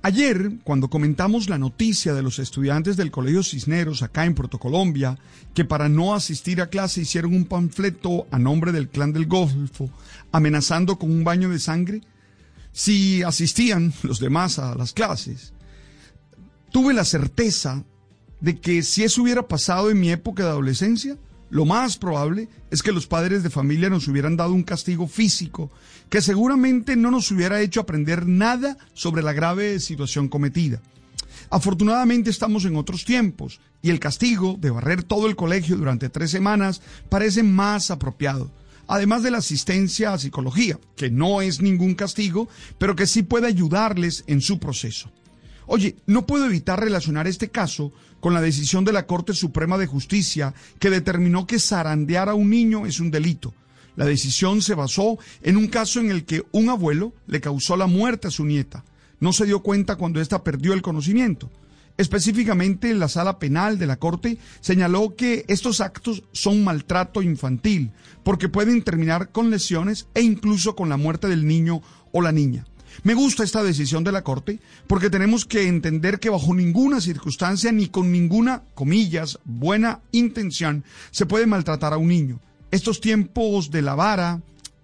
Ayer, 0.00 0.52
cuando 0.62 0.88
comentamos 0.88 1.48
la 1.48 1.58
noticia 1.58 2.14
de 2.14 2.22
los 2.22 2.38
estudiantes 2.38 2.96
del 2.96 3.10
Colegio 3.10 3.42
Cisneros 3.42 4.02
acá 4.02 4.24
en 4.26 4.34
Puerto 4.34 4.58
Colombia, 4.58 5.18
que 5.54 5.64
para 5.64 5.88
no 5.88 6.14
asistir 6.14 6.60
a 6.60 6.68
clase 6.68 7.00
hicieron 7.00 7.34
un 7.34 7.44
panfleto 7.44 8.28
a 8.30 8.38
nombre 8.38 8.70
del 8.70 8.88
clan 8.88 9.12
del 9.12 9.26
Golfo, 9.26 9.90
amenazando 10.30 10.98
con 10.98 11.10
un 11.10 11.24
baño 11.24 11.50
de 11.50 11.58
sangre, 11.58 12.02
si 12.70 13.24
asistían 13.24 13.92
los 14.04 14.20
demás 14.20 14.60
a 14.60 14.76
las 14.76 14.92
clases, 14.92 15.52
tuve 16.70 16.94
la 16.94 17.04
certeza 17.04 17.84
de 18.40 18.60
que 18.60 18.84
si 18.84 19.02
eso 19.02 19.22
hubiera 19.22 19.48
pasado 19.48 19.90
en 19.90 19.98
mi 19.98 20.10
época 20.10 20.44
de 20.44 20.50
adolescencia, 20.50 21.16
lo 21.50 21.64
más 21.64 21.96
probable 21.96 22.48
es 22.70 22.82
que 22.82 22.92
los 22.92 23.06
padres 23.06 23.42
de 23.42 23.50
familia 23.50 23.88
nos 23.88 24.06
hubieran 24.08 24.36
dado 24.36 24.52
un 24.52 24.62
castigo 24.62 25.06
físico 25.06 25.70
que 26.10 26.20
seguramente 26.20 26.96
no 26.96 27.10
nos 27.10 27.30
hubiera 27.30 27.60
hecho 27.60 27.80
aprender 27.80 28.26
nada 28.26 28.76
sobre 28.92 29.22
la 29.22 29.32
grave 29.32 29.80
situación 29.80 30.28
cometida. 30.28 30.80
Afortunadamente 31.50 32.30
estamos 32.30 32.64
en 32.64 32.76
otros 32.76 33.04
tiempos 33.04 33.60
y 33.80 33.90
el 33.90 34.00
castigo 34.00 34.56
de 34.60 34.70
barrer 34.70 35.02
todo 35.02 35.26
el 35.26 35.36
colegio 35.36 35.76
durante 35.76 36.10
tres 36.10 36.30
semanas 36.30 36.82
parece 37.08 37.42
más 37.42 37.90
apropiado. 37.90 38.50
Además 38.86 39.22
de 39.22 39.30
la 39.30 39.38
asistencia 39.38 40.12
a 40.12 40.18
psicología, 40.18 40.78
que 40.96 41.10
no 41.10 41.42
es 41.42 41.60
ningún 41.60 41.94
castigo, 41.94 42.48
pero 42.78 42.96
que 42.96 43.06
sí 43.06 43.22
puede 43.22 43.46
ayudarles 43.46 44.24
en 44.26 44.40
su 44.40 44.58
proceso. 44.58 45.10
Oye, 45.70 45.96
no 46.06 46.26
puedo 46.26 46.46
evitar 46.46 46.80
relacionar 46.80 47.26
este 47.26 47.50
caso 47.50 47.92
con 48.20 48.32
la 48.32 48.40
decisión 48.40 48.86
de 48.86 48.92
la 48.92 49.06
Corte 49.06 49.34
Suprema 49.34 49.76
de 49.76 49.86
Justicia 49.86 50.54
que 50.78 50.88
determinó 50.88 51.46
que 51.46 51.58
zarandear 51.58 52.30
a 52.30 52.34
un 52.34 52.48
niño 52.48 52.86
es 52.86 53.00
un 53.00 53.10
delito. 53.10 53.52
La 53.94 54.06
decisión 54.06 54.62
se 54.62 54.74
basó 54.74 55.18
en 55.42 55.58
un 55.58 55.66
caso 55.66 56.00
en 56.00 56.10
el 56.10 56.24
que 56.24 56.42
un 56.52 56.70
abuelo 56.70 57.12
le 57.26 57.42
causó 57.42 57.76
la 57.76 57.86
muerte 57.86 58.28
a 58.28 58.30
su 58.30 58.46
nieta. 58.46 58.82
No 59.20 59.34
se 59.34 59.44
dio 59.44 59.62
cuenta 59.62 59.96
cuando 59.96 60.22
ésta 60.22 60.42
perdió 60.42 60.72
el 60.72 60.80
conocimiento. 60.80 61.50
Específicamente, 61.98 62.94
la 62.94 63.08
sala 63.08 63.38
penal 63.38 63.76
de 63.76 63.88
la 63.88 63.96
Corte 63.96 64.38
señaló 64.60 65.16
que 65.16 65.44
estos 65.48 65.82
actos 65.82 66.22
son 66.32 66.64
maltrato 66.64 67.20
infantil, 67.20 67.90
porque 68.22 68.48
pueden 68.48 68.82
terminar 68.82 69.32
con 69.32 69.50
lesiones 69.50 70.06
e 70.14 70.22
incluso 70.22 70.74
con 70.74 70.88
la 70.88 70.96
muerte 70.96 71.28
del 71.28 71.46
niño 71.46 71.82
o 72.12 72.22
la 72.22 72.32
niña. 72.32 72.64
Me 73.02 73.14
gusta 73.14 73.44
esta 73.44 73.62
decisión 73.62 74.04
de 74.04 74.12
la 74.12 74.22
Corte 74.22 74.60
porque 74.86 75.10
tenemos 75.10 75.44
que 75.44 75.66
entender 75.66 76.18
que 76.18 76.30
bajo 76.30 76.54
ninguna 76.54 77.00
circunstancia 77.00 77.72
ni 77.72 77.88
con 77.88 78.12
ninguna, 78.12 78.62
comillas, 78.74 79.38
buena 79.44 80.00
intención 80.12 80.84
se 81.10 81.26
puede 81.26 81.46
maltratar 81.46 81.92
a 81.92 81.98
un 81.98 82.08
niño. 82.08 82.40
Estos 82.70 83.00
tiempos 83.00 83.70
de 83.70 83.82
la 83.82 83.94
vara 83.94 84.40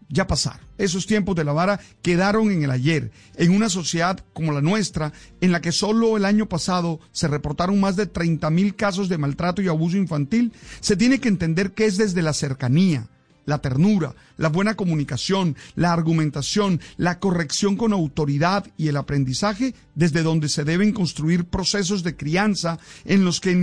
ya 0.08 0.26
pasaron. 0.26 0.64
Esos 0.76 1.06
tiempos 1.06 1.36
de 1.36 1.44
la 1.44 1.52
vara 1.52 1.80
quedaron 2.02 2.50
en 2.50 2.64
el 2.64 2.70
ayer, 2.70 3.12
en 3.36 3.52
una 3.52 3.68
sociedad 3.68 4.18
como 4.32 4.52
la 4.52 4.60
nuestra, 4.60 5.12
en 5.40 5.52
la 5.52 5.60
que 5.60 5.70
solo 5.70 6.16
el 6.16 6.24
año 6.24 6.48
pasado 6.48 6.98
se 7.12 7.28
reportaron 7.28 7.78
más 7.78 7.96
de 7.96 8.06
30 8.06 8.50
mil 8.50 8.74
casos 8.74 9.08
de 9.08 9.18
maltrato 9.18 9.62
y 9.62 9.68
abuso 9.68 9.96
infantil, 9.96 10.52
se 10.80 10.96
tiene 10.96 11.20
que 11.20 11.28
entender 11.28 11.72
que 11.72 11.86
es 11.86 11.96
desde 11.96 12.22
la 12.22 12.32
cercanía, 12.32 13.06
la 13.46 13.58
ternura, 13.58 14.14
la 14.36 14.48
buena 14.48 14.74
comunicación, 14.74 15.56
la 15.74 15.92
argumentación, 15.92 16.80
la 16.96 17.18
corrección 17.18 17.76
con 17.76 17.92
autoridad 17.92 18.66
y 18.76 18.88
el 18.88 18.96
aprendizaje 18.96 19.74
desde 19.94 20.22
donde 20.22 20.48
se 20.48 20.64
deben 20.64 20.92
construir 20.92 21.44
procesos 21.44 22.02
de 22.02 22.16
crianza 22.16 22.78
en 23.04 23.24
los 23.24 23.40
que 23.40 23.54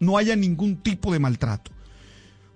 no 0.00 0.16
haya 0.18 0.36
ningún 0.36 0.76
tipo 0.76 1.12
de 1.12 1.18
maltrato. 1.18 1.70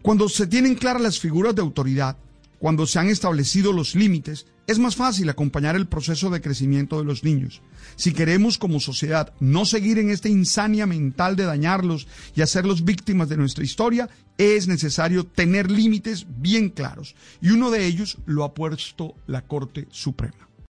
Cuando 0.03 0.29
se 0.29 0.47
tienen 0.47 0.75
claras 0.75 1.03
las 1.03 1.19
figuras 1.19 1.55
de 1.55 1.63
autoridad, 1.63 2.17
cuando 2.65 2.87
se 2.87 2.99
han 2.99 3.11
establecido 3.11 3.75
los 3.75 3.95
límites, 3.95 4.47
es 4.67 4.79
más 4.79 4.97
fácil 4.97 5.29
acompañar 5.29 5.77
el 5.77 5.87
proceso 5.87 6.31
de 6.31 6.41
crecimiento 6.41 6.97
de 6.97 7.05
los 7.05 7.23
niños. 7.23 7.61
Si 7.95 8.15
queremos 8.15 8.57
como 8.57 8.81
sociedad 8.81 9.35
no 9.39 9.67
seguir 9.67 9.99
en 9.99 10.09
esta 10.09 10.31
insania 10.31 10.87
mental 10.87 11.37
de 11.37 11.45
dañarlos 11.45 12.07
y 12.35 12.41
hacerlos 12.41 12.87
víctimas 12.87 13.29
de 13.29 13.37
nuestra 13.37 13.65
historia, 13.65 14.09
es 14.39 14.67
necesario 14.67 15.27
tener 15.27 15.71
límites 15.71 16.27
bien 16.39 16.71
claros. 16.71 17.15
Y 17.43 17.51
uno 17.51 17.71
de 17.71 17.85
ellos 17.85 18.17
lo 18.25 18.45
ha 18.45 18.55
puesto 18.55 19.15
la 19.27 19.43
Corte 19.43 19.87
Suprema. 19.91 20.49